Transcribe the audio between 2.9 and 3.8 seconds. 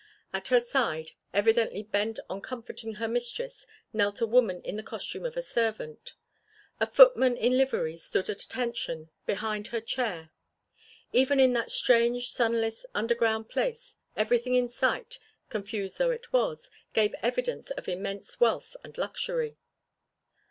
her mistress,